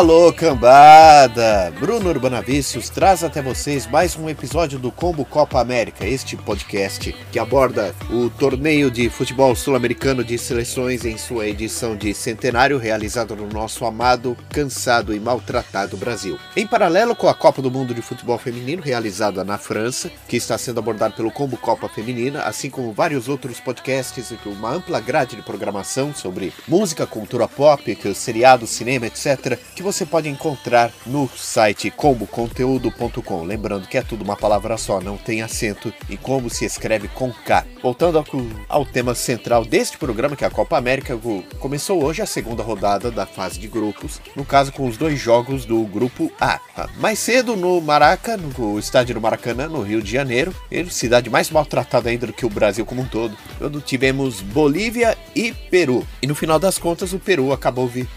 Alô, 0.00 0.32
cambada! 0.32 1.70
Bruno 1.78 2.08
Urbanavicius 2.08 2.88
traz 2.88 3.22
até 3.22 3.42
vocês 3.42 3.86
mais 3.86 4.16
um 4.16 4.30
episódio 4.30 4.78
do 4.78 4.90
Combo 4.90 5.26
Copa 5.26 5.60
América, 5.60 6.06
este 6.06 6.38
podcast 6.38 7.14
que 7.30 7.38
aborda 7.38 7.94
o 8.08 8.30
torneio 8.30 8.90
de 8.90 9.10
futebol 9.10 9.54
sul-americano 9.54 10.24
de 10.24 10.38
seleções 10.38 11.04
em 11.04 11.18
sua 11.18 11.46
edição 11.48 11.94
de 11.94 12.14
centenário, 12.14 12.78
realizado 12.78 13.36
no 13.36 13.46
nosso 13.46 13.84
amado, 13.84 14.34
cansado 14.48 15.14
e 15.14 15.20
maltratado 15.20 15.98
Brasil. 15.98 16.38
Em 16.56 16.66
paralelo 16.66 17.14
com 17.14 17.28
a 17.28 17.34
Copa 17.34 17.60
do 17.60 17.70
Mundo 17.70 17.92
de 17.92 18.00
Futebol 18.00 18.38
Feminino, 18.38 18.82
realizada 18.82 19.44
na 19.44 19.58
França, 19.58 20.10
que 20.26 20.38
está 20.38 20.56
sendo 20.56 20.80
abordado 20.80 21.14
pelo 21.14 21.30
Combo 21.30 21.58
Copa 21.58 21.90
Feminina, 21.90 22.44
assim 22.44 22.70
como 22.70 22.94
vários 22.94 23.28
outros 23.28 23.60
podcasts 23.60 24.30
e 24.30 24.48
uma 24.48 24.72
ampla 24.72 24.98
grade 24.98 25.36
de 25.36 25.42
programação 25.42 26.14
sobre 26.14 26.54
música, 26.66 27.06
cultura 27.06 27.46
pop, 27.46 27.98
seriado, 28.14 28.66
cinema, 28.66 29.04
etc 29.04 29.58
que 29.80 29.82
você 29.92 30.06
pode 30.06 30.28
encontrar 30.28 30.92
no 31.04 31.28
site 31.36 31.90
comboconteúdo.com. 31.90 33.42
Lembrando 33.42 33.88
que 33.88 33.98
é 33.98 34.02
tudo 34.02 34.22
uma 34.22 34.36
palavra 34.36 34.76
só, 34.76 35.00
não 35.00 35.16
tem 35.16 35.42
acento 35.42 35.92
e 36.08 36.16
como 36.16 36.48
se 36.48 36.64
escreve 36.64 37.08
com 37.08 37.32
K. 37.32 37.66
Voltando 37.82 38.18
ao, 38.18 38.24
ao 38.68 38.86
tema 38.86 39.16
central 39.16 39.64
deste 39.64 39.98
programa, 39.98 40.36
que 40.36 40.44
é 40.44 40.46
a 40.46 40.50
Copa 40.50 40.78
América, 40.78 41.18
começou 41.58 42.04
hoje 42.04 42.22
a 42.22 42.26
segunda 42.26 42.62
rodada 42.62 43.10
da 43.10 43.26
fase 43.26 43.58
de 43.58 43.66
grupos, 43.66 44.20
no 44.36 44.44
caso 44.44 44.72
com 44.72 44.86
os 44.86 44.96
dois 44.96 45.18
jogos 45.18 45.64
do 45.64 45.82
grupo 45.84 46.30
A. 46.40 46.60
Mais 46.98 47.18
cedo 47.18 47.56
no 47.56 47.80
Maraca, 47.80 48.36
no 48.36 48.78
estádio 48.78 49.16
do 49.16 49.20
Maracanã, 49.20 49.66
no 49.66 49.82
Rio 49.82 50.00
de 50.00 50.12
Janeiro, 50.12 50.54
cidade 50.88 51.28
mais 51.28 51.50
maltratada 51.50 52.10
ainda 52.10 52.28
do 52.28 52.32
que 52.32 52.46
o 52.46 52.50
Brasil 52.50 52.86
como 52.86 53.02
um 53.02 53.06
todo, 53.06 53.36
quando 53.58 53.80
tivemos 53.80 54.40
Bolívia 54.40 55.18
e 55.34 55.52
Peru. 55.52 56.06
E 56.22 56.26
no 56.28 56.34
final 56.34 56.60
das 56.60 56.78
contas, 56.78 57.12
o 57.12 57.18
Peru 57.18 57.52
acabou 57.52 57.88
vi, 57.88 58.08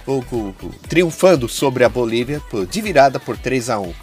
triunfando 0.87 1.47
sobre 1.63 1.85
a 1.85 1.89
Bolívia 1.89 2.41
de 2.69 2.81
virada 2.81 3.21
por 3.21 3.37
3 3.37 3.69
a 3.69 3.79
1 3.79 3.93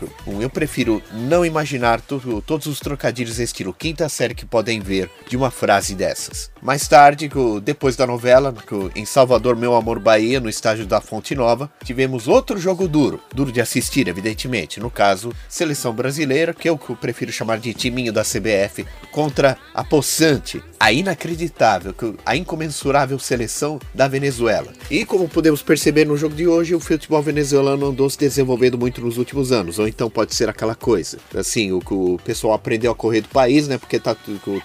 Eu 0.41 0.49
prefiro 0.49 1.03
não 1.13 1.45
imaginar 1.45 2.01
todos 2.01 2.65
os 2.65 2.81
trocadilhos 2.81 3.39
estilo 3.39 3.75
quinta 3.75 4.09
série 4.09 4.35
que 4.35 4.47
podem 4.47 4.81
ver 4.81 5.11
de 5.29 5.37
uma 5.37 5.51
frase 5.51 5.95
dessas. 5.95 6.51
Mais 6.63 6.89
tarde, 6.89 7.31
depois 7.63 7.97
da 7.97 8.07
novela, 8.07 8.55
em 8.97 9.05
Salvador, 9.05 9.57
Meu 9.57 9.75
Amor 9.75 9.99
Bahia, 9.99 10.41
no 10.41 10.49
estádio 10.49 10.87
da 10.87 11.03
Fonte 11.03 11.35
Nova, 11.35 11.71
tivemos 11.85 12.27
outro 12.29 12.59
jogo 12.59 12.89
duro, 12.89 13.21
duro 13.35 13.53
de 13.53 13.61
assistir, 13.61 14.09
evidentemente. 14.09 14.81
No 14.81 14.91
caso, 14.91 15.31
seleção 15.47 15.93
brasileira, 15.93 16.55
que 16.55 16.69
eu 16.69 16.79
prefiro 16.79 17.31
chamar 17.31 17.59
de 17.59 17.75
timinho 17.75 18.11
da 18.11 18.23
CBF, 18.23 18.87
contra 19.13 19.59
a 19.75 19.85
possante, 19.85 20.63
a 20.79 20.93
inacreditável, 20.93 21.95
a 22.25 22.35
incomensurável 22.35 23.19
seleção 23.19 23.79
da 23.95 24.09
Venezuela. 24.09 24.73
E 24.91 25.05
como 25.05 25.29
podemos 25.29 25.61
perceber 25.63 26.07
no 26.07 26.17
jogo 26.17 26.35
de 26.35 26.47
hoje, 26.47 26.75
o 26.75 26.81
futebol 26.81 27.21
venezuelano 27.23 27.40
andou 27.53 28.09
se 28.09 28.19
desenvolvendo 28.19 28.79
muito 28.79 29.01
nos 29.01 29.19
últimos 29.19 29.53
anos, 29.53 29.79
ou 29.79 29.89
então 29.89 30.09
pode 30.09 30.35
ser 30.35 30.49
aquela 30.49 30.75
coisa. 30.75 31.19
Assim, 31.35 31.73
o, 31.73 31.81
o 31.91 32.19
pessoal 32.23 32.55
aprendeu 32.55 32.93
a 32.93 32.95
correr 32.95 33.23
do 33.23 33.29
país, 33.29 33.69
né? 33.69 33.79
Porque 33.79 33.99
tá, 33.99 34.17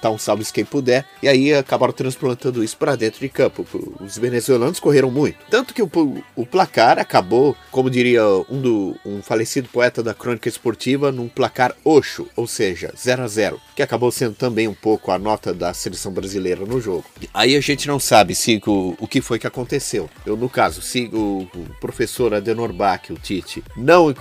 tá 0.01 0.09
um 0.09 0.17
salve 0.17 0.45
quem 0.53 0.65
puder, 0.65 1.05
e 1.23 1.27
aí 1.27 1.53
acabaram 1.53 1.93
transplantando 1.93 2.63
isso 2.63 2.77
para 2.77 2.95
dentro 2.95 3.19
de 3.19 3.29
campo. 3.29 3.65
Os 3.99 4.17
venezuelanos 4.17 4.79
correram 4.79 5.09
muito. 5.09 5.37
Tanto 5.49 5.73
que 5.73 5.81
o, 5.81 5.89
o 6.35 6.45
placar 6.45 6.99
acabou, 6.99 7.55
como 7.71 7.89
diria 7.89 8.23
um, 8.49 8.61
do, 8.61 8.95
um 9.05 9.21
falecido 9.21 9.69
poeta 9.69 10.03
da 10.03 10.13
crônica 10.13 10.47
esportiva, 10.47 11.11
num 11.11 11.27
placar 11.27 11.75
oxo, 11.83 12.27
ou 12.35 12.47
seja, 12.47 12.93
0 12.95 13.23
a 13.23 13.27
0 13.27 13.61
que 13.75 13.83
acabou 13.83 14.11
sendo 14.11 14.35
também 14.35 14.67
um 14.67 14.73
pouco 14.73 15.11
a 15.11 15.19
nota 15.19 15.53
da 15.53 15.73
seleção 15.73 16.11
brasileira 16.11 16.65
no 16.65 16.79
jogo. 16.79 17.05
Aí 17.33 17.55
a 17.55 17.61
gente 17.61 17.87
não 17.87 17.99
sabe 17.99 18.33
se 18.33 18.61
o, 18.65 18.95
o 18.99 19.07
que 19.07 19.21
foi 19.21 19.37
que 19.37 19.47
aconteceu. 19.47 20.09
Eu, 20.25 20.37
no 20.37 20.49
caso, 20.49 20.81
se 20.81 21.09
o, 21.11 21.47
o 21.53 21.65
professor 21.81 22.33
Adenor 22.33 22.64
Bach, 22.71 23.09
o 23.09 23.15
Tite, 23.15 23.63
não, 23.75 24.13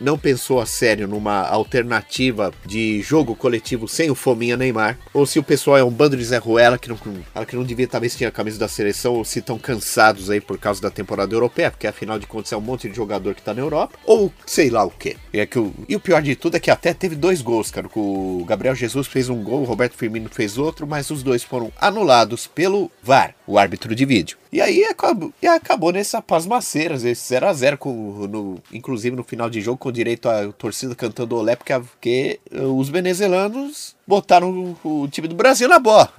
não 0.00 0.18
pensou 0.18 0.60
a 0.60 0.66
sério 0.66 1.08
numa 1.08 1.46
alternativa 1.48 2.52
de 2.64 3.00
jogo 3.02 3.34
coletivo 3.34 3.86
sem 3.88 4.10
o 4.10 4.14
Fominha 4.14 4.56
Neymar, 4.56 4.98
ou 5.12 5.26
se 5.26 5.38
o 5.38 5.42
pessoal 5.42 5.78
é 5.78 5.84
um 5.84 5.90
bando 5.90 6.16
de 6.16 6.24
Zé 6.24 6.38
Ruela 6.38 6.78
que 6.78 6.88
não, 6.88 6.96
que 6.96 7.56
não 7.56 7.64
devia 7.64 7.84
estar 7.84 7.98
vestindo 7.98 8.28
a 8.28 8.32
camisa 8.32 8.58
da 8.58 8.68
seleção, 8.68 9.14
ou 9.14 9.24
se 9.24 9.38
estão 9.38 9.58
cansados 9.58 10.30
aí 10.30 10.40
por 10.40 10.58
causa 10.58 10.80
da 10.80 10.90
temporada 10.90 11.34
europeia, 11.34 11.70
porque 11.70 11.86
afinal 11.86 12.18
de 12.18 12.26
contas 12.26 12.52
é 12.52 12.56
um 12.56 12.60
monte 12.60 12.88
de 12.88 12.96
jogador 12.96 13.34
que 13.34 13.40
está 13.40 13.54
na 13.54 13.60
Europa, 13.60 13.98
ou 14.04 14.32
sei 14.46 14.70
lá 14.70 14.84
o 14.84 14.90
que. 14.90 15.16
É 15.32 15.46
que 15.46 15.58
o, 15.58 15.74
e 15.88 15.96
o 15.96 16.00
pior 16.00 16.22
de 16.22 16.36
tudo 16.36 16.56
é 16.56 16.60
que 16.60 16.70
até 16.70 16.92
teve 16.94 17.14
dois 17.14 17.42
gols, 17.42 17.70
cara, 17.70 17.88
o 17.94 18.44
Gabriel 18.46 18.74
Jesus 18.74 19.06
fez 19.06 19.28
um 19.28 19.42
gol, 19.42 19.62
o 19.62 19.64
Roberto 19.64 19.96
Firmino 19.96 20.28
fez 20.30 20.58
outro, 20.58 20.86
mas 20.86 21.10
os 21.10 21.22
dois 21.22 21.42
foram 21.42 21.72
anulados 21.80 22.46
pelo 22.46 22.90
VAR, 23.02 23.34
o 23.46 23.58
árbitro 23.58 23.94
de 23.94 24.04
vídeo. 24.04 24.36
E 24.54 24.60
aí 24.60 24.84
acabou, 24.84 25.32
e 25.42 25.48
acabou 25.48 25.90
nessa 25.90 26.22
pasmaceiras, 26.22 27.02
esse 27.04 27.34
0x0, 27.34 28.28
no, 28.28 28.62
inclusive 28.72 29.16
no 29.16 29.24
final 29.24 29.50
de 29.50 29.60
jogo, 29.60 29.76
com 29.76 29.90
direito 29.90 30.28
a 30.28 30.52
torcida 30.52 30.94
cantando 30.94 31.34
olé, 31.34 31.56
porque, 31.56 31.74
porque 31.76 32.38
os 32.52 32.88
venezuelanos 32.88 33.96
botaram 34.06 34.76
o, 34.82 35.02
o, 35.02 35.08
time 35.08 35.28
do 35.28 35.34
Brasil 35.34 35.68
na 35.68 35.78
bola, 35.78 36.12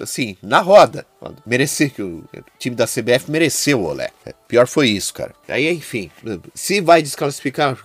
assim, 0.00 0.36
na 0.42 0.60
roda. 0.60 1.06
Merecer 1.46 1.92
que 1.92 2.02
o 2.02 2.22
time 2.58 2.76
da 2.76 2.86
CBF 2.86 3.30
mereceu 3.30 3.80
o 3.80 3.86
olé. 3.86 4.10
Pior 4.46 4.66
foi 4.66 4.90
isso, 4.90 5.14
cara. 5.14 5.34
Aí, 5.48 5.70
enfim, 5.70 6.10
se 6.54 6.80
vai 6.80 7.02
desclassificar 7.02 7.76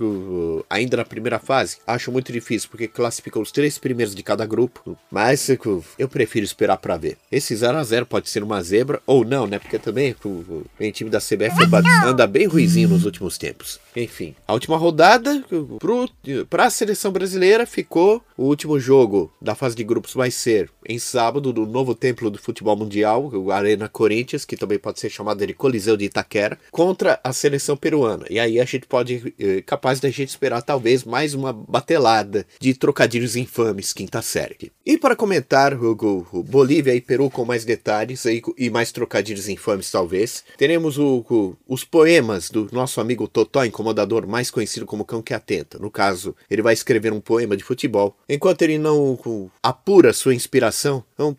ainda 0.69 0.97
na 0.97 1.05
primeira 1.05 1.39
fase, 1.39 1.77
acho 1.87 2.11
muito 2.11 2.33
difícil, 2.33 2.69
porque 2.69 2.87
classificou 2.87 3.41
os 3.41 3.51
três 3.51 3.77
primeiros 3.77 4.13
de 4.13 4.21
cada 4.23 4.45
grupo. 4.45 4.97
Mas 5.09 5.49
eu 5.97 6.09
prefiro 6.09 6.45
esperar 6.45 6.77
para 6.77 6.97
ver. 6.97 7.17
Esse 7.31 7.55
0 7.55 7.77
a 7.77 7.83
0 7.83 8.05
pode 8.05 8.29
ser 8.29 8.43
uma 8.43 8.61
zebra 8.61 9.01
ou 9.05 9.23
não, 9.23 9.47
né? 9.47 9.57
Porque 9.57 9.79
também 9.79 10.15
o, 10.23 10.65
o 10.79 10.91
time 10.91 11.09
da 11.09 11.19
CBF 11.19 11.55
anda 12.05 12.27
bem 12.27 12.45
ruizinho 12.45 12.89
nos 12.89 13.05
últimos 13.05 13.37
tempos. 13.37 13.79
Enfim, 13.95 14.35
a 14.47 14.53
última 14.53 14.77
rodada 14.77 15.43
para 16.49 16.65
a 16.65 16.69
seleção 16.69 17.11
brasileira 17.11 17.65
ficou 17.65 18.21
o 18.37 18.45
último 18.45 18.79
jogo 18.79 19.31
da 19.41 19.55
fase 19.55 19.75
de 19.75 19.83
grupos 19.83 20.13
vai 20.13 20.31
ser 20.31 20.69
em 20.89 20.97
sábado 20.97 21.53
no 21.53 21.67
novo 21.67 21.93
templo 21.93 22.31
do 22.31 22.39
futebol 22.39 22.75
mundial, 22.75 23.29
o 23.31 23.51
Arena 23.51 23.87
Corinthians, 23.87 24.43
que 24.43 24.57
também 24.57 24.79
pode 24.79 24.99
ser 24.99 25.11
chamado 25.11 25.45
de 25.45 25.53
Coliseu 25.53 25.95
de 25.95 26.05
Itaquera, 26.05 26.57
contra 26.71 27.19
a 27.23 27.31
seleção 27.31 27.77
peruana. 27.77 28.25
E 28.27 28.39
aí 28.39 28.59
a 28.59 28.65
gente 28.65 28.87
pode 28.87 29.35
é 29.37 29.61
capaz 29.61 29.99
da 29.99 30.09
gente 30.09 30.29
esperar 30.29 30.63
talvez 30.63 31.03
mais 31.03 31.35
uma 31.35 31.53
batelada 31.53 32.45
de 32.59 32.73
trocadilhos 32.73 33.35
infames 33.35 33.93
quinta 33.93 34.19
série. 34.23 34.71
E 34.83 34.97
para 34.97 35.15
comentar 35.15 35.75
o, 35.75 36.25
o 36.31 36.41
Bolívia 36.41 36.95
e 36.95 37.01
Peru 37.01 37.29
com 37.29 37.45
mais 37.45 37.63
detalhes 37.63 38.25
e, 38.25 38.41
e 38.57 38.71
mais 38.71 38.91
trocadilhos 38.91 39.47
infames 39.47 39.91
talvez, 39.91 40.43
teremos 40.57 40.97
o, 40.97 41.23
o, 41.29 41.55
os 41.67 41.83
poemas 41.83 42.49
do 42.49 42.67
nosso 42.71 42.99
amigo 42.99 43.27
Totó, 43.27 43.63
incomodador 43.63 44.25
mais 44.25 44.49
conhecido 44.49 44.87
como 44.87 45.05
Cão 45.05 45.21
que 45.21 45.35
Atenta. 45.35 45.77
No 45.77 45.91
caso, 45.91 46.35
ele 46.49 46.63
vai 46.63 46.73
escrever 46.73 47.13
um 47.13 47.21
poema 47.21 47.55
de 47.55 47.63
futebol, 47.63 48.17
enquanto 48.27 48.63
ele 48.63 48.79
não 48.79 49.19
apura 49.61 50.11
sua 50.13 50.33
inspiração 50.33 50.78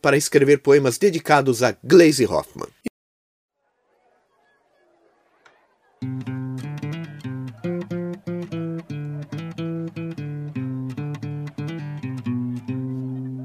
para 0.01 0.17
escrever 0.17 0.59
poemas 0.59 0.99
dedicados 0.99 1.63
a 1.63 1.75
Glaze 1.83 2.27
Hoffman. 2.27 2.69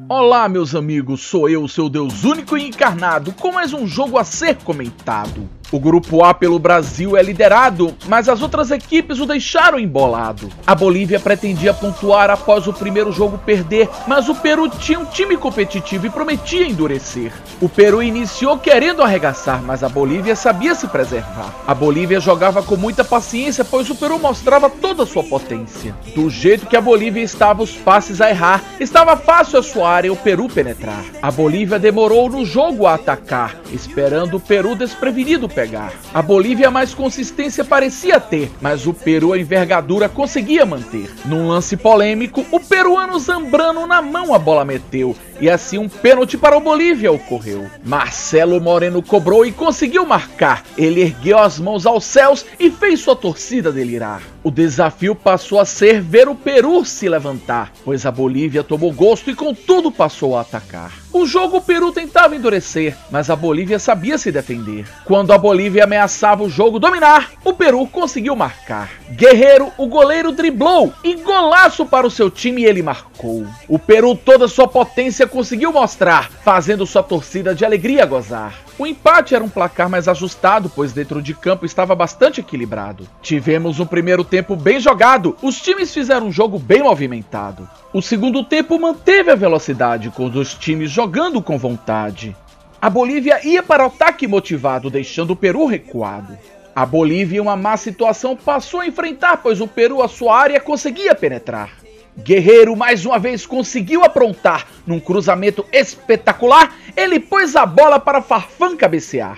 Olá, 0.08 0.48
meus 0.48 0.74
amigos, 0.76 1.22
sou 1.22 1.50
eu, 1.50 1.68
seu 1.68 1.90
Deus 1.90 2.24
único 2.24 2.58
e 2.58 2.68
encarnado, 2.68 3.34
com 3.34 3.52
mais 3.52 3.74
um 3.74 3.86
jogo 3.86 4.18
a 4.18 4.24
ser 4.24 4.56
comentado. 4.58 5.50
O 5.72 5.80
grupo 5.80 6.24
A 6.24 6.34
pelo 6.34 6.60
Brasil 6.60 7.18
é 7.18 7.24
liderado, 7.24 7.96
mas 8.08 8.30
as 8.30 8.42
outras 8.42 8.70
equipes 8.70 9.20
o 9.20 9.26
deixaram 9.26 9.80
embolado. 9.80 10.50
A 10.66 10.76
Bolívia 10.76 11.20
pretendia 11.20 11.74
pontuar 11.74 12.30
após 12.30 12.68
o 12.68 12.74
primeiro 12.74 13.12
jogo 13.12 13.40
perder, 13.40 13.90
mas 14.08 14.30
o 14.30 14.36
Peru 14.36 14.70
tinha 14.70 15.00
um 15.00 15.06
time 15.06 15.36
competitivo 15.36 16.06
e 16.06 16.10
prometia 16.10 16.68
endurecer. 16.68 17.34
O 17.60 17.68
Peru 17.68 18.04
iniciou 18.04 18.60
querendo 18.60 19.02
arregaçar, 19.02 19.64
mas 19.64 19.84
a 19.84 19.90
Bolívia 19.90 20.36
sabia 20.36 20.76
se 20.76 20.88
preservar. 20.88 21.54
A 21.66 21.74
Bolívia 21.74 22.20
jogava 22.20 22.62
com 22.62 22.76
muita 22.76 23.04
paciência, 23.04 23.66
pois 23.66 23.90
o 23.90 23.96
Peru 23.96 24.20
mostrava 24.20 24.70
toda 24.70 25.04
a 25.04 25.08
sua 25.08 25.24
potência. 25.24 25.96
Do 26.14 26.30
jeito 26.30 26.68
que 26.68 26.78
a 26.78 26.82
Bolívia 26.82 27.24
estava 27.24 27.64
os 27.64 27.72
passes 27.72 28.22
a 28.22 28.30
errar, 28.30 28.64
estava 28.80 29.18
fácil 29.18 29.60
a 29.60 29.64
sua 29.64 29.90
área 29.90 30.14
o 30.14 30.18
Peru 30.18 30.48
penetrar. 30.48 31.04
A 31.22 31.32
Bolívia 31.32 31.80
demorou 31.80 32.30
no 32.30 32.46
jogo 32.46 32.86
a 32.86 32.94
atacar, 32.94 33.56
esperando 33.72 34.38
o 34.38 34.40
Peru 34.40 34.76
desprevenido 34.76 35.50
pegar. 35.56 35.94
A 36.14 36.22
Bolívia 36.22 36.70
mais 36.70 36.94
consistência 36.94 37.64
parecia 37.64 38.20
ter, 38.20 38.52
mas 38.62 38.86
o 38.86 38.94
Peru 38.94 39.32
a 39.32 39.40
envergadura 39.40 40.10
conseguia 40.10 40.66
manter. 40.66 41.10
Num 41.24 41.48
lance 41.48 41.78
polêmico, 41.78 42.46
o 42.52 42.60
peruano 42.60 43.18
Zambrano 43.18 43.88
na 43.88 44.02
mão 44.02 44.34
a 44.34 44.38
bola 44.38 44.66
meteu 44.66 45.16
e 45.40 45.50
assim 45.50 45.78
um 45.78 45.90
pênalti 45.90 46.38
para 46.38 46.58
o 46.58 46.62
Bolívia 46.62 47.12
ocorreu. 47.12 47.70
Marcelo 47.84 48.60
Moreno 48.62 49.02
cobrou 49.02 49.46
e 49.46 49.52
conseguiu 49.52 50.06
marcar. 50.06 50.64
Ele 50.78 51.02
ergueu 51.02 51.38
as 51.40 51.60
mãos 51.60 51.86
aos 51.86 52.06
céus 52.06 52.46
e 52.60 52.70
fez 52.70 53.00
sua 53.00 53.16
torcida 53.16 53.72
delirar. 53.72 54.22
O 54.44 54.52
desafio 54.52 55.16
passou 55.16 55.60
a 55.60 55.66
ser 55.66 56.02
ver 56.02 56.30
o 56.30 56.36
Peru 56.36 56.86
se 56.86 57.10
levantar, 57.10 57.72
pois 57.84 58.06
a 58.06 58.12
Bolívia 58.12 58.64
tomou 58.64 58.94
gosto 58.94 59.32
e 59.32 59.36
com 59.36 59.54
tudo 59.54 59.92
passou 59.92 60.38
a 60.38 60.42
atacar. 60.42 60.92
O 61.12 61.26
jogo 61.26 61.58
o 61.58 61.62
Peru 61.62 61.92
tentava 61.92 62.36
endurecer, 62.36 62.96
mas 63.10 63.30
a 63.30 63.36
Bolívia 63.36 63.80
sabia 63.80 64.18
se 64.18 64.32
defender. 64.32 64.86
Quando 65.06 65.32
a 65.32 65.38
Bolívia 65.38 65.86
ameaçava 65.86 66.44
o 66.44 66.50
jogo 66.50 66.78
dominar, 66.78 67.32
o 67.44 67.54
Peru 67.54 67.88
conseguiu 67.88 68.36
marcar. 68.36 68.92
Guerreiro, 69.12 69.72
o 69.78 69.88
goleiro 69.88 70.34
driblou 70.34 70.94
e 71.04 71.16
golaço 71.16 71.86
para 71.86 72.06
o 72.06 72.12
seu 72.12 72.30
time 72.30 72.66
ele 72.66 72.84
marcou. 72.84 73.48
O 73.68 73.80
Peru 73.80 74.14
toda 74.14 74.48
sua 74.48 74.68
potência 74.68 75.25
conseguiu 75.28 75.72
mostrar, 75.72 76.30
fazendo 76.30 76.86
sua 76.86 77.04
torcida 77.04 77.54
de 77.54 77.66
alegria 77.66 78.06
gozar. 78.06 78.56
O 78.78 78.86
empate 78.86 79.34
era 79.34 79.44
um 79.44 79.50
placar 79.50 79.90
mais 79.90 80.08
ajustado, 80.08 80.70
pois 80.70 80.92
dentro 80.92 81.22
de 81.22 81.34
campo 81.34 81.66
estava 81.66 81.96
bastante 81.96 82.42
equilibrado. 82.42 83.08
Tivemos 83.22 83.80
um 83.80 83.86
primeiro 83.86 84.24
tempo 84.24 84.56
bem 84.56 84.80
jogado, 84.80 85.36
os 85.42 85.62
times 85.62 85.94
fizeram 85.94 86.28
um 86.28 86.32
jogo 86.32 86.60
bem 86.60 86.84
movimentado. 86.84 87.70
O 87.94 88.02
segundo 88.02 88.44
tempo 88.44 88.80
manteve 88.80 89.32
a 89.32 89.36
velocidade, 89.36 90.10
com 90.10 90.26
os 90.26 90.54
times 90.54 90.92
jogando 90.92 91.42
com 91.42 91.58
vontade. 91.58 92.36
A 92.82 92.90
Bolívia 92.90 93.40
ia 93.48 93.64
para 93.64 93.84
o 93.84 93.88
ataque 93.88 94.28
motivado, 94.28 94.90
deixando 94.90 95.32
o 95.32 95.36
Peru 95.36 95.66
recuado. 95.66 96.38
A 96.76 96.86
Bolívia, 96.86 97.38
em 97.38 97.40
uma 97.40 97.56
má 97.56 97.78
situação, 97.78 98.36
passou 98.36 98.82
a 98.82 98.88
enfrentar, 98.88 99.38
pois 99.38 99.62
o 99.62 99.68
Peru, 99.68 100.04
a 100.04 100.10
sua 100.10 100.38
área, 100.38 100.60
conseguia 100.60 101.16
penetrar. 101.16 101.85
Guerreiro 102.18 102.76
mais 102.76 103.06
uma 103.06 103.20
vez 103.20 103.46
conseguiu 103.46 104.04
aprontar. 104.04 104.68
Num 104.88 105.00
cruzamento 105.00 105.66
espetacular, 105.72 106.74
ele 106.96 107.20
pôs 107.20 107.56
a 107.56 107.66
bola 107.66 108.00
para 108.00 108.22
Farfan 108.22 108.78
cabecear. 108.78 109.38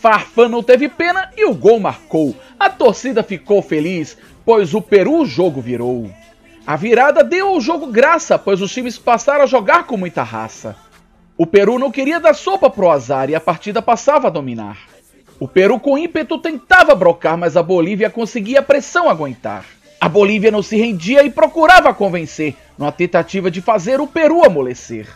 Farfan 0.00 0.48
não 0.48 0.62
teve 0.62 0.88
pena 0.88 1.30
e 1.36 1.44
o 1.44 1.54
gol 1.54 1.80
marcou. 1.80 2.36
A 2.58 2.68
torcida 2.68 3.22
ficou 3.22 3.62
feliz, 3.62 4.16
pois 4.44 4.74
o 4.74 4.82
Peru 4.82 5.20
o 5.20 5.26
jogo 5.26 5.60
virou. 5.60 6.10
A 6.66 6.76
virada 6.76 7.24
deu 7.24 7.48
ao 7.48 7.60
jogo 7.60 7.86
graça, 7.86 8.38
pois 8.38 8.60
os 8.60 8.72
times 8.72 8.98
passaram 8.98 9.44
a 9.44 9.46
jogar 9.46 9.86
com 9.86 9.96
muita 9.96 10.22
raça. 10.22 10.76
O 11.36 11.46
Peru 11.46 11.78
não 11.78 11.90
queria 11.90 12.20
dar 12.20 12.34
sopa 12.34 12.68
pro 12.68 12.90
azar 12.90 13.30
e 13.30 13.34
a 13.34 13.40
partida 13.40 13.80
passava 13.80 14.28
a 14.28 14.30
dominar. 14.30 14.78
O 15.38 15.48
Peru 15.48 15.80
com 15.80 15.96
ímpeto 15.96 16.36
tentava 16.36 16.94
brocar, 16.94 17.38
mas 17.38 17.56
a 17.56 17.62
Bolívia 17.62 18.10
conseguia 18.10 18.60
a 18.60 18.62
pressão 18.62 19.08
aguentar. 19.08 19.64
A 20.00 20.08
Bolívia 20.08 20.50
não 20.50 20.62
se 20.62 20.76
rendia 20.76 21.22
e 21.22 21.30
procurava 21.30 21.92
convencer, 21.92 22.56
numa 22.78 22.90
tentativa 22.90 23.50
de 23.50 23.60
fazer 23.60 24.00
o 24.00 24.06
Peru 24.06 24.42
amolecer. 24.42 25.06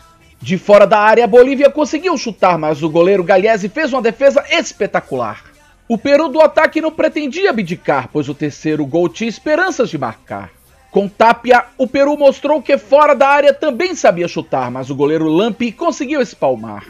De 0.43 0.59
fora 0.59 0.87
da 0.87 0.99
área, 0.99 1.25
a 1.25 1.27
Bolívia 1.27 1.71
conseguiu 1.71 2.19
chutar, 2.19 2.59
mas 2.59 2.83
o 2.83 2.91
goleiro 2.91 3.25
Galhese 3.25 3.71
fez 3.71 3.95
uma 3.95 4.03
defesa 4.03 4.45
espetacular. 4.51 5.43
O 5.89 5.97
Peru 5.97 6.29
do 6.29 6.39
ataque 6.39 6.83
não 6.83 6.91
pretendia 6.91 7.49
abdicar, 7.49 8.11
pois 8.13 8.29
o 8.29 8.35
terceiro 8.35 8.85
gol 8.85 9.09
tinha 9.09 9.29
esperanças 9.29 9.89
de 9.89 9.97
marcar. 9.97 10.51
Com 10.91 11.09
Tapia, 11.09 11.65
o 11.79 11.87
Peru 11.87 12.17
mostrou 12.19 12.61
que 12.61 12.77
fora 12.77 13.15
da 13.15 13.27
área 13.27 13.55
também 13.55 13.95
sabia 13.95 14.29
chutar, 14.29 14.71
mas 14.71 14.91
o 14.91 14.95
goleiro 14.95 15.29
Lampi 15.29 15.73
conseguiu 15.73 16.21
espalmar. 16.21 16.85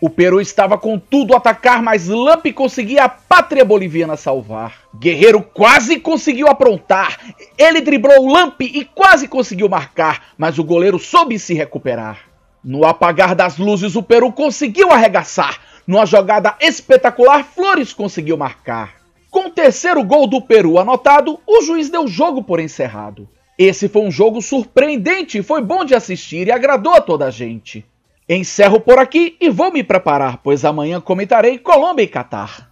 O 0.00 0.08
Peru 0.08 0.40
estava 0.40 0.78
com 0.78 0.96
tudo 0.96 1.34
a 1.34 1.38
atacar, 1.38 1.82
mas 1.82 2.06
Lamp 2.06 2.46
conseguia 2.54 3.04
a 3.04 3.08
pátria 3.08 3.64
boliviana 3.64 4.16
salvar. 4.16 4.84
Guerreiro 4.96 5.42
quase 5.42 5.98
conseguiu 5.98 6.46
aprontar. 6.46 7.18
Ele 7.58 7.80
driblou 7.80 8.32
Lamp 8.32 8.60
e 8.60 8.84
quase 8.84 9.26
conseguiu 9.26 9.68
marcar, 9.68 10.34
mas 10.38 10.56
o 10.56 10.62
goleiro 10.62 11.00
soube 11.00 11.36
se 11.36 11.52
recuperar. 11.52 12.20
No 12.62 12.86
apagar 12.86 13.34
das 13.34 13.58
luzes, 13.58 13.96
o 13.96 14.02
Peru 14.02 14.30
conseguiu 14.30 14.92
arregaçar. 14.92 15.58
Numa 15.84 16.06
jogada 16.06 16.54
espetacular, 16.60 17.42
Flores 17.42 17.92
conseguiu 17.92 18.36
marcar. 18.36 18.94
Com 19.30 19.48
o 19.48 19.50
terceiro 19.50 20.04
gol 20.04 20.28
do 20.28 20.40
Peru 20.40 20.78
anotado, 20.78 21.40
o 21.44 21.60
juiz 21.60 21.90
deu 21.90 22.04
o 22.04 22.08
jogo 22.08 22.44
por 22.44 22.60
encerrado. 22.60 23.28
Esse 23.58 23.88
foi 23.88 24.02
um 24.02 24.12
jogo 24.12 24.40
surpreendente, 24.40 25.42
foi 25.42 25.60
bom 25.60 25.84
de 25.84 25.96
assistir 25.96 26.46
e 26.46 26.52
agradou 26.52 26.94
a 26.94 27.00
toda 27.00 27.26
a 27.26 27.30
gente. 27.30 27.84
Encerro 28.28 28.78
por 28.78 28.98
aqui 28.98 29.36
e 29.40 29.48
vou 29.48 29.72
me 29.72 29.82
preparar, 29.82 30.38
pois 30.42 30.64
amanhã 30.64 31.00
comentarei 31.00 31.58
Colômbia 31.58 32.02
e 32.02 32.08
Catar. 32.08 32.68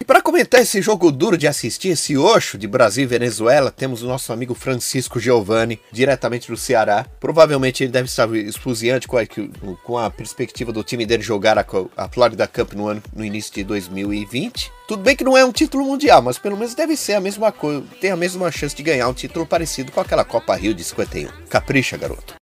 E 0.00 0.04
para 0.04 0.22
comentar 0.22 0.60
esse 0.60 0.80
jogo 0.80 1.12
duro 1.12 1.36
de 1.36 1.46
assistir, 1.48 1.88
esse 1.88 2.16
Oxo 2.16 2.56
de 2.56 2.68
Brasil 2.68 3.04
e 3.04 3.06
Venezuela, 3.06 3.70
temos 3.70 4.02
o 4.02 4.06
nosso 4.06 4.32
amigo 4.32 4.54
Francisco 4.54 5.20
Giovanni, 5.20 5.80
diretamente 5.92 6.48
do 6.48 6.56
Ceará. 6.56 7.04
Provavelmente 7.18 7.84
ele 7.84 7.92
deve 7.92 8.08
estar 8.08 8.32
esfuziante 8.34 9.08
com 9.08 9.98
a, 9.98 10.10
perspectiva 10.10 10.72
do 10.72 10.82
time 10.82 11.04
dele 11.04 11.22
jogar 11.22 11.58
a, 11.58 11.66
a 11.96 12.08
Florida 12.08 12.46
Cup 12.46 12.74
no, 12.74 12.88
ano, 12.88 13.02
no 13.14 13.24
início 13.24 13.52
de 13.52 13.64
2020. 13.64 14.72
Tudo 14.86 15.02
bem 15.02 15.14
que 15.14 15.24
não 15.24 15.36
é 15.36 15.44
um 15.44 15.52
título 15.52 15.84
mundial, 15.84 16.22
mas 16.22 16.38
pelo 16.38 16.56
menos 16.56 16.74
deve 16.74 16.96
ser 16.96 17.14
a 17.14 17.20
mesma 17.20 17.52
coisa, 17.52 17.84
tem 18.00 18.10
a 18.10 18.16
mesma 18.16 18.50
chance 18.50 18.74
de 18.74 18.82
ganhar 18.82 19.08
um 19.08 19.14
título 19.14 19.46
parecido 19.46 19.92
com 19.92 20.00
aquela 20.00 20.24
Copa 20.24 20.56
Rio 20.56 20.74
de 20.74 20.82
51. 20.82 21.28
Capricha, 21.48 21.96
garoto. 21.96 22.37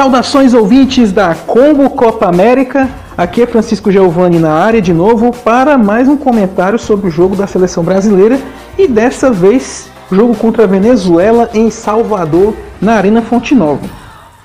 Saudações 0.00 0.54
ouvintes 0.54 1.12
da 1.12 1.34
Combo 1.34 1.90
Copa 1.90 2.26
América. 2.26 2.88
Aqui 3.18 3.42
é 3.42 3.46
Francisco 3.46 3.92
Giovanni 3.92 4.38
na 4.38 4.50
área 4.50 4.80
de 4.80 4.94
novo 4.94 5.30
para 5.30 5.76
mais 5.76 6.08
um 6.08 6.16
comentário 6.16 6.78
sobre 6.78 7.08
o 7.08 7.10
jogo 7.10 7.36
da 7.36 7.46
seleção 7.46 7.84
brasileira 7.84 8.40
e 8.78 8.88
dessa 8.88 9.30
vez 9.30 9.90
jogo 10.10 10.34
contra 10.34 10.64
a 10.64 10.66
Venezuela 10.66 11.50
em 11.52 11.68
Salvador, 11.68 12.56
na 12.80 12.94
Arena 12.94 13.20
Fonte 13.20 13.54
Nova. 13.54 13.86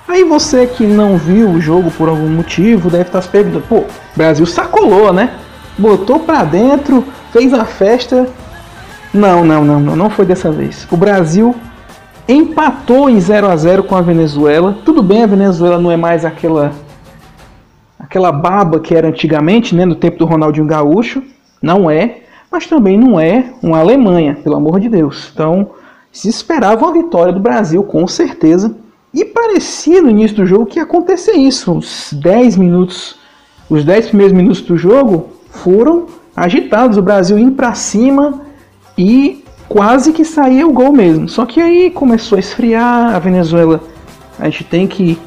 Aí 0.06 0.24
você 0.24 0.66
que 0.66 0.84
não 0.86 1.16
viu 1.16 1.48
o 1.48 1.58
jogo 1.58 1.90
por 1.90 2.10
algum 2.10 2.28
motivo 2.28 2.90
deve 2.90 3.04
estar 3.04 3.22
se 3.22 3.28
perguntando: 3.28 3.64
pô, 3.66 3.84
Brasil 4.14 4.44
sacolou, 4.44 5.10
né? 5.10 5.36
Botou 5.78 6.20
pra 6.20 6.44
dentro, 6.44 7.02
fez 7.32 7.54
a 7.54 7.64
festa. 7.64 8.28
Não, 9.10 9.42
não, 9.42 9.64
não, 9.64 9.80
não, 9.80 9.96
não 9.96 10.10
foi 10.10 10.26
dessa 10.26 10.50
vez. 10.52 10.86
O 10.90 10.98
Brasil 10.98 11.56
empatou 12.28 13.08
em 13.08 13.20
0 13.20 13.48
a 13.48 13.56
0 13.56 13.84
com 13.84 13.94
a 13.94 14.00
Venezuela. 14.00 14.76
Tudo 14.84 15.02
bem, 15.02 15.22
a 15.22 15.26
Venezuela 15.26 15.78
não 15.78 15.90
é 15.90 15.96
mais 15.96 16.24
aquela 16.24 16.72
aquela 17.98 18.30
baba 18.30 18.78
que 18.78 18.94
era 18.94 19.08
antigamente, 19.08 19.74
né, 19.74 19.84
no 19.84 19.96
tempo 19.96 20.18
do 20.18 20.26
Ronaldinho 20.26 20.66
Gaúcho, 20.66 21.22
não 21.60 21.90
é, 21.90 22.20
mas 22.50 22.66
também 22.66 22.96
não 22.96 23.18
é 23.18 23.52
uma 23.60 23.80
Alemanha, 23.80 24.38
pelo 24.44 24.56
amor 24.56 24.78
de 24.78 24.88
Deus. 24.88 25.30
Então, 25.34 25.70
se 26.12 26.28
esperava 26.28 26.84
uma 26.84 26.92
vitória 26.92 27.32
do 27.32 27.40
Brasil, 27.40 27.82
com 27.82 28.06
certeza. 28.06 28.76
E 29.12 29.24
parecia 29.24 30.00
no 30.00 30.10
início 30.10 30.36
do 30.36 30.46
jogo 30.46 30.66
que 30.66 30.78
ia 30.78 30.84
acontecer 30.84 31.32
isso. 31.32 31.72
Os 31.72 32.12
10 32.12 32.56
minutos, 32.56 33.16
os 33.68 33.84
10 33.84 34.08
primeiros 34.08 34.36
minutos 34.36 34.60
do 34.62 34.76
jogo 34.76 35.30
foram 35.50 36.06
agitados, 36.36 36.96
o 36.96 37.02
Brasil 37.02 37.38
indo 37.38 37.52
para 37.52 37.74
cima 37.74 38.42
e 38.96 39.44
quase 39.68 40.12
que 40.12 40.24
saía 40.24 40.66
o 40.66 40.72
gol 40.72 40.92
mesmo. 40.92 41.28
Só 41.28 41.44
que 41.46 41.60
aí 41.60 41.90
começou 41.90 42.36
a 42.36 42.40
esfriar, 42.40 43.14
a 43.14 43.18
Venezuela, 43.18 43.80
a 44.38 44.44
gente 44.46 44.64
tem 44.64 44.86
que 44.86 45.18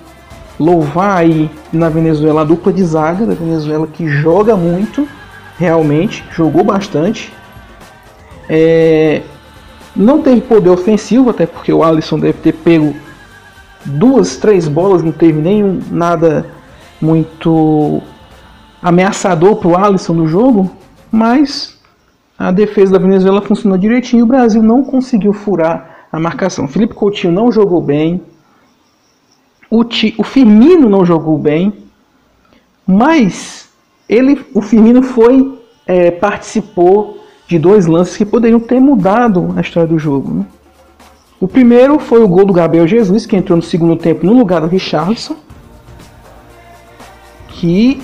louvar 0.59 1.17
aí 1.17 1.49
na 1.71 1.89
Venezuela 1.89 2.41
a 2.41 2.43
dupla 2.43 2.73
de 2.73 2.83
zaga 2.83 3.25
da 3.25 3.33
Venezuela 3.33 3.87
que 3.87 4.07
joga 4.07 4.55
muito, 4.57 5.07
realmente, 5.57 6.23
jogou 6.31 6.63
bastante. 6.63 7.31
É, 8.49 9.21
não 9.95 10.21
teve 10.21 10.41
poder 10.41 10.69
ofensivo, 10.69 11.29
até 11.29 11.45
porque 11.45 11.71
o 11.71 11.83
Alisson 11.83 12.19
deve 12.19 12.39
ter 12.39 12.53
pego 12.53 12.95
duas, 13.85 14.37
três 14.37 14.67
bolas, 14.67 15.01
não 15.01 15.11
teve 15.11 15.39
nenhum 15.39 15.79
nada 15.91 16.45
muito 17.01 18.01
ameaçador 18.81 19.55
para 19.55 19.67
o 19.67 19.77
Alisson 19.77 20.13
no 20.13 20.27
jogo, 20.27 20.69
mas 21.11 21.78
a 22.39 22.51
defesa 22.51 22.93
da 22.93 22.99
Venezuela 22.99 23.41
funcionou 23.41 23.77
direitinho 23.77 24.21
e 24.21 24.23
o 24.23 24.25
Brasil 24.25 24.63
não 24.63 24.81
conseguiu 24.81 25.33
furar 25.33 26.07
a 26.09 26.17
marcação. 26.17 26.69
Felipe 26.69 26.93
Coutinho 26.93 27.33
não 27.33 27.51
jogou 27.51 27.81
bem, 27.81 28.23
o, 29.69 29.83
Ti, 29.83 30.15
o 30.17 30.23
Firmino 30.23 30.87
não 30.87 31.05
jogou 31.05 31.37
bem, 31.37 31.73
mas 32.87 33.69
ele, 34.07 34.43
o 34.53 34.61
Firmino 34.61 35.03
foi 35.03 35.59
é, 35.85 36.09
participou 36.09 37.19
de 37.45 37.59
dois 37.59 37.87
lances 37.87 38.15
que 38.15 38.25
poderiam 38.25 38.59
ter 38.59 38.79
mudado 38.79 39.53
a 39.57 39.61
história 39.61 39.89
do 39.89 39.99
jogo. 39.99 40.33
Né? 40.33 40.45
O 41.41 41.47
primeiro 41.47 41.99
foi 41.99 42.23
o 42.23 42.27
gol 42.27 42.45
do 42.45 42.53
Gabriel 42.53 42.87
Jesus, 42.87 43.25
que 43.25 43.35
entrou 43.35 43.57
no 43.57 43.63
segundo 43.63 43.95
tempo 43.95 44.25
no 44.25 44.33
lugar 44.33 44.61
do 44.61 44.67
Richardson, 44.67 45.35
que 47.49 48.01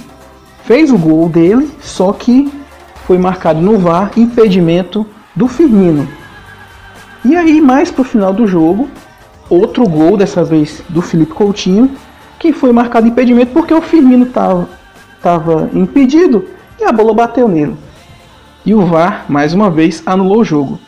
fez 0.65 0.91
o 0.91 0.97
gol 0.97 1.29
dele, 1.29 1.71
só 1.79 2.11
que 2.11 2.51
foi 3.05 3.17
marcado 3.17 3.61
no 3.61 3.77
VAR 3.77 4.11
impedimento 4.17 5.05
do 5.35 5.47
Firmino. 5.47 6.07
E 7.23 7.35
aí, 7.35 7.61
mais 7.61 7.89
pro 7.91 8.03
final 8.03 8.33
do 8.33 8.45
jogo, 8.45 8.89
outro 9.49 9.87
gol, 9.87 10.17
dessa 10.17 10.43
vez 10.43 10.83
do 10.89 11.01
Felipe 11.01 11.33
Coutinho, 11.33 11.91
que 12.39 12.53
foi 12.53 12.71
marcado 12.71 13.07
impedimento 13.07 13.51
porque 13.51 13.73
o 13.73 13.81
Firmino 13.81 14.25
estava 14.25 15.69
impedido 15.73 16.45
e 16.79 16.83
a 16.83 16.91
bola 16.91 17.13
bateu 17.13 17.47
nele. 17.47 17.75
E 18.65 18.73
o 18.73 18.85
VAR, 18.85 19.25
mais 19.29 19.53
uma 19.53 19.69
vez, 19.69 20.01
anulou 20.05 20.39
o 20.39 20.45
jogo. 20.45 20.79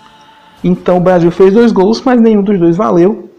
Então 0.63 0.97
o 0.97 1.01
Brasil 1.01 1.31
fez 1.31 1.53
dois 1.53 1.71
gols, 1.71 2.01
mas 2.01 2.19
nenhum 2.19 2.41
dos 2.41 2.59
dois 2.59 2.75
valeu. 2.75 3.29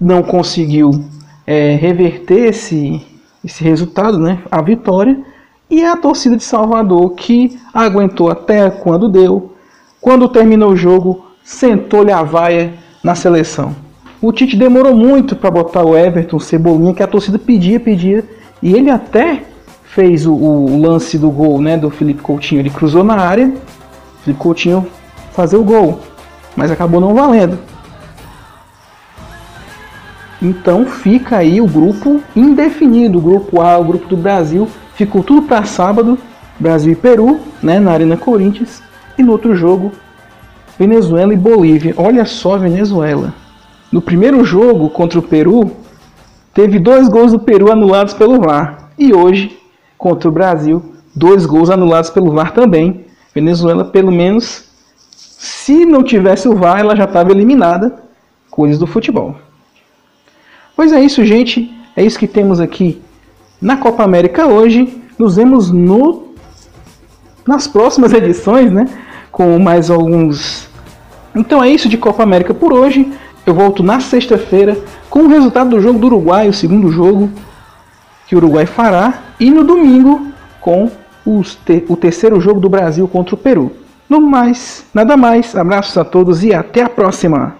Não 0.00 0.22
conseguiu 0.22 1.04
é, 1.46 1.74
reverter 1.74 2.48
esse, 2.48 3.04
esse 3.44 3.64
resultado, 3.64 4.18
né, 4.18 4.38
a 4.50 4.62
vitória. 4.62 5.18
E 5.70 5.84
a 5.84 5.96
torcida 5.96 6.36
de 6.36 6.44
Salvador 6.44 7.10
que 7.10 7.58
aguentou 7.74 8.30
até 8.30 8.70
quando 8.70 9.08
deu. 9.08 9.52
Quando 10.00 10.28
terminou 10.28 10.70
o 10.72 10.76
jogo, 10.76 11.26
sentou-lhe 11.44 12.10
a 12.10 12.22
vaia 12.22 12.74
na 13.02 13.14
seleção. 13.14 13.74
O 14.20 14.32
Tite 14.32 14.56
demorou 14.56 14.96
muito 14.96 15.36
para 15.36 15.50
botar 15.50 15.84
o 15.84 15.96
Everton, 15.96 16.40
Cebolinha, 16.40 16.94
que 16.94 17.02
a 17.02 17.06
torcida 17.06 17.38
pedia, 17.38 17.78
pedia. 17.78 18.24
E 18.62 18.74
ele 18.74 18.90
até 18.90 19.44
fez 19.84 20.26
o, 20.26 20.34
o, 20.34 20.80
lance 20.80 21.18
do 21.18 21.30
gol 21.30 21.60
né, 21.60 21.76
do 21.76 21.90
Felipe 21.90 22.22
Coutinho. 22.22 22.60
Ele 22.60 22.70
cruzou 22.70 23.04
na 23.04 23.16
área, 23.16 23.52
Felipe 24.24 24.42
Coutinho 24.42 24.86
fazer 25.32 25.56
o 25.56 25.64
gol, 25.64 26.00
mas 26.56 26.70
acabou 26.70 27.00
não 27.00 27.14
valendo. 27.14 27.58
Então 30.40 30.86
fica 30.86 31.36
aí 31.36 31.60
o 31.60 31.66
grupo 31.66 32.20
indefinido, 32.34 33.18
o 33.18 33.22
grupo 33.22 33.60
A, 33.60 33.78
o 33.78 33.84
grupo 33.84 34.08
do 34.08 34.16
Brasil, 34.16 34.68
ficou 34.98 35.22
tudo 35.22 35.42
para 35.42 35.62
sábado, 35.62 36.18
Brasil 36.58 36.92
e 36.92 36.96
Peru, 36.96 37.38
né, 37.62 37.78
na 37.78 37.92
Arena 37.92 38.16
Corinthians, 38.16 38.82
e 39.16 39.22
no 39.22 39.30
outro 39.30 39.54
jogo, 39.54 39.92
Venezuela 40.76 41.32
e 41.32 41.36
Bolívia. 41.36 41.94
Olha 41.96 42.24
só 42.24 42.58
Venezuela. 42.58 43.32
No 43.92 44.02
primeiro 44.02 44.44
jogo 44.44 44.90
contra 44.90 45.20
o 45.20 45.22
Peru, 45.22 45.70
teve 46.52 46.80
dois 46.80 47.08
gols 47.08 47.30
do 47.30 47.38
Peru 47.38 47.70
anulados 47.70 48.12
pelo 48.12 48.40
VAR. 48.40 48.90
E 48.98 49.14
hoje, 49.14 49.56
contra 49.96 50.28
o 50.28 50.32
Brasil, 50.32 50.94
dois 51.14 51.46
gols 51.46 51.70
anulados 51.70 52.10
pelo 52.10 52.32
VAR 52.32 52.52
também. 52.52 53.06
Venezuela, 53.32 53.84
pelo 53.84 54.10
menos, 54.10 54.64
se 55.10 55.86
não 55.86 56.02
tivesse 56.02 56.48
o 56.48 56.56
VAR, 56.56 56.80
ela 56.80 56.96
já 56.96 57.04
estava 57.04 57.30
eliminada. 57.30 58.02
Coisas 58.50 58.80
do 58.80 58.86
futebol. 58.86 59.36
Pois 60.74 60.92
é 60.92 61.00
isso, 61.00 61.24
gente. 61.24 61.72
É 61.96 62.04
isso 62.04 62.18
que 62.18 62.26
temos 62.26 62.60
aqui 62.60 63.00
na 63.60 63.76
Copa 63.76 64.02
América 64.02 64.46
hoje. 64.46 65.02
Nos 65.18 65.36
vemos 65.36 65.70
no 65.70 66.28
nas 67.46 67.66
próximas 67.66 68.12
edições, 68.14 68.70
né? 68.70 68.86
Com 69.30 69.58
mais 69.58 69.90
alguns. 69.90 70.68
Então 71.34 71.62
é 71.62 71.70
isso 71.70 71.88
de 71.88 71.96
Copa 71.96 72.22
América 72.22 72.54
por 72.54 72.72
hoje. 72.72 73.10
Eu 73.46 73.54
volto 73.54 73.82
na 73.82 74.00
sexta-feira 74.00 74.76
com 75.08 75.20
o 75.20 75.28
resultado 75.28 75.70
do 75.70 75.80
jogo 75.80 75.98
do 75.98 76.06
Uruguai, 76.06 76.48
o 76.48 76.52
segundo 76.52 76.90
jogo 76.90 77.30
que 78.26 78.34
o 78.34 78.38
Uruguai 78.38 78.66
fará, 78.66 79.22
e 79.40 79.50
no 79.50 79.64
domingo 79.64 80.28
com 80.60 80.90
te 81.64 81.84
o 81.88 81.96
terceiro 81.96 82.40
jogo 82.40 82.60
do 82.60 82.68
Brasil 82.68 83.08
contra 83.08 83.34
o 83.34 83.38
Peru. 83.38 83.72
No 84.08 84.20
mais, 84.20 84.84
nada 84.94 85.16
mais. 85.16 85.54
Abraços 85.54 85.96
a 85.98 86.04
todos 86.04 86.42
e 86.42 86.54
até 86.54 86.82
a 86.82 86.88
próxima! 86.88 87.57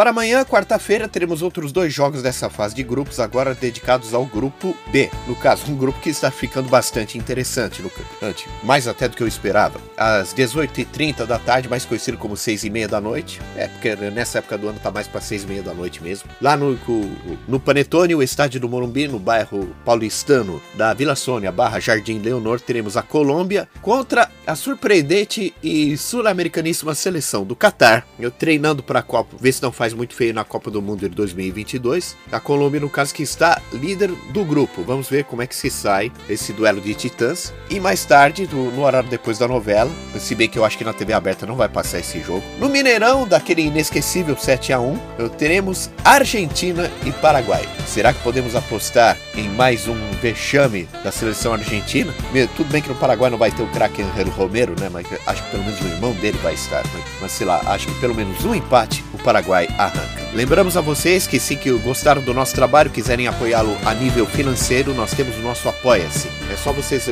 Para 0.00 0.08
amanhã, 0.08 0.46
quarta-feira, 0.46 1.06
teremos 1.06 1.42
outros 1.42 1.72
dois 1.72 1.92
jogos 1.92 2.22
dessa 2.22 2.48
fase 2.48 2.74
de 2.74 2.82
grupos, 2.82 3.20
agora 3.20 3.54
dedicados 3.54 4.14
ao 4.14 4.24
grupo 4.24 4.74
B. 4.90 5.10
No 5.28 5.36
caso, 5.36 5.70
um 5.70 5.76
grupo 5.76 6.00
que 6.00 6.08
está 6.08 6.30
ficando 6.30 6.70
bastante 6.70 7.18
interessante, 7.18 7.82
Lucante, 7.82 8.48
mais 8.62 8.88
até 8.88 9.06
do 9.06 9.14
que 9.14 9.22
eu 9.22 9.28
esperava. 9.28 9.78
Às 9.98 10.32
18h30 10.32 11.26
da 11.26 11.38
tarde, 11.38 11.68
mais 11.68 11.84
conhecido 11.84 12.16
como 12.16 12.32
6h30 12.32 12.86
da 12.86 12.98
noite. 12.98 13.42
É, 13.54 13.68
porque 13.68 13.94
nessa 13.94 14.38
época 14.38 14.56
do 14.56 14.68
ano 14.68 14.80
tá 14.82 14.90
mais 14.90 15.06
para 15.06 15.20
6h30 15.20 15.64
da 15.64 15.74
noite 15.74 16.02
mesmo. 16.02 16.30
Lá 16.40 16.56
no, 16.56 16.78
no 17.46 17.60
Panetone, 17.60 18.14
o 18.14 18.22
estádio 18.22 18.58
do 18.58 18.70
Morumbi, 18.70 19.06
no 19.06 19.18
bairro 19.18 19.76
paulistano 19.84 20.62
da 20.76 20.94
Vila 20.94 21.14
Sônia, 21.14 21.52
barra 21.52 21.78
Jardim 21.78 22.20
Leonor, 22.20 22.58
teremos 22.58 22.96
a 22.96 23.02
Colômbia 23.02 23.68
contra 23.82 24.30
a 24.46 24.56
surpreendente 24.56 25.52
e 25.62 25.94
sul-americaníssima 25.98 26.94
seleção 26.94 27.44
do 27.44 27.54
Catar. 27.54 28.06
Eu 28.18 28.30
treinando 28.30 28.82
para 28.82 29.00
a 29.00 29.02
Copa, 29.02 29.36
ver 29.38 29.52
se 29.52 29.62
não 29.62 29.70
muito 29.92 30.14
feio 30.14 30.34
na 30.34 30.44
Copa 30.44 30.70
do 30.70 30.80
Mundo 30.80 31.00
de 31.00 31.14
2022. 31.14 32.16
A 32.30 32.40
Colômbia, 32.40 32.80
no 32.80 32.90
caso, 32.90 33.14
que 33.14 33.22
está 33.22 33.60
líder 33.72 34.10
do 34.32 34.44
grupo. 34.44 34.82
Vamos 34.82 35.08
ver 35.08 35.24
como 35.24 35.42
é 35.42 35.46
que 35.46 35.54
se 35.54 35.70
sai 35.70 36.12
esse 36.28 36.52
duelo 36.52 36.80
de 36.80 36.94
titãs. 36.94 37.52
E 37.68 37.78
mais 37.80 38.04
tarde, 38.04 38.48
no 38.52 38.82
horário 38.82 39.08
depois 39.08 39.38
da 39.38 39.46
novela, 39.48 39.90
se 40.18 40.34
bem 40.34 40.48
que 40.48 40.58
eu 40.58 40.64
acho 40.64 40.76
que 40.76 40.84
na 40.84 40.92
TV 40.92 41.12
aberta 41.12 41.46
não 41.46 41.56
vai 41.56 41.68
passar 41.68 41.98
esse 41.98 42.20
jogo. 42.20 42.42
No 42.58 42.68
Mineirão, 42.68 43.26
daquele 43.26 43.62
inesquecível 43.62 44.36
7 44.36 44.72
a 44.72 44.80
1 44.80 44.98
teremos 45.38 45.90
Argentina 46.04 46.90
e 47.06 47.12
Paraguai. 47.12 47.68
Será 47.86 48.12
que 48.12 48.22
podemos 48.22 48.54
apostar 48.54 49.16
em 49.34 49.48
mais 49.48 49.88
um 49.88 49.96
vexame 50.20 50.88
da 51.04 51.10
seleção 51.10 51.52
argentina? 51.52 52.12
Tudo 52.56 52.70
bem 52.70 52.82
que 52.82 52.88
no 52.88 52.94
Paraguai 52.94 53.30
não 53.30 53.38
vai 53.38 53.50
ter 53.50 53.62
o 53.62 53.66
craque 53.68 54.02
Angelo 54.02 54.30
Romero, 54.30 54.74
né? 54.78 54.88
Mas 54.88 55.06
acho 55.26 55.42
que 55.44 55.50
pelo 55.50 55.64
menos 55.64 55.80
o 55.80 55.84
irmão 55.86 56.12
dele 56.14 56.38
vai 56.42 56.54
estar. 56.54 56.82
Mas, 56.92 57.04
mas 57.20 57.32
sei 57.32 57.46
lá, 57.46 57.60
acho 57.66 57.86
que 57.86 58.00
pelo 58.00 58.14
menos 58.14 58.44
um 58.44 58.54
empate 58.54 59.04
o 59.12 59.18
Paraguai 59.18 59.68
arranca. 59.84 60.20
Lembramos 60.32 60.76
a 60.76 60.80
vocês 60.80 61.26
que 61.26 61.40
se 61.40 61.56
que 61.56 61.70
gostaram 61.72 62.22
do 62.22 62.32
nosso 62.32 62.54
trabalho, 62.54 62.90
quiserem 62.90 63.26
apoiá-lo 63.26 63.76
a 63.84 63.92
nível 63.94 64.26
financeiro, 64.26 64.94
nós 64.94 65.12
temos 65.12 65.36
o 65.36 65.40
nosso 65.40 65.68
Apoia-se. 65.68 66.28
É 66.50 66.56
só 66.56 66.72
vocês, 66.72 67.08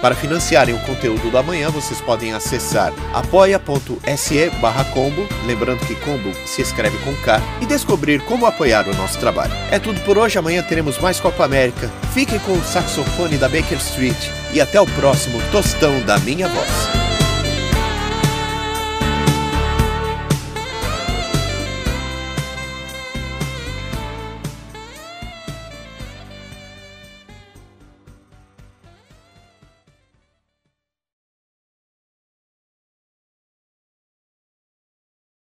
para 0.00 0.14
financiarem 0.14 0.74
o 0.74 0.78
conteúdo 0.80 1.30
da 1.30 1.42
manhã, 1.42 1.70
vocês 1.70 2.00
podem 2.00 2.32
acessar 2.32 2.92
apoia.se 3.12 4.50
barra 4.60 4.84
combo, 4.84 5.26
lembrando 5.46 5.84
que 5.86 5.94
combo 5.96 6.32
se 6.46 6.62
escreve 6.62 6.96
com 6.98 7.14
K, 7.16 7.40
e 7.60 7.66
descobrir 7.66 8.20
como 8.22 8.46
apoiar 8.46 8.88
o 8.88 8.94
nosso 8.94 9.18
trabalho. 9.18 9.52
É 9.70 9.78
tudo 9.78 10.00
por 10.00 10.16
hoje, 10.16 10.38
amanhã 10.38 10.62
teremos 10.62 10.98
mais 10.98 11.20
Copa 11.20 11.44
América. 11.44 11.90
Fiquem 12.14 12.38
com 12.40 12.52
o 12.52 12.64
saxofone 12.64 13.36
da 13.36 13.48
Baker 13.48 13.78
Street 13.78 14.28
e 14.52 14.60
até 14.60 14.80
o 14.80 14.86
próximo 14.86 15.40
Tostão 15.50 16.00
da 16.00 16.18
Minha 16.18 16.48
Voz. 16.48 17.21